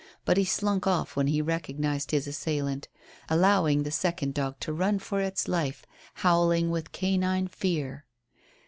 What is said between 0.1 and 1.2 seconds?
But he slunk off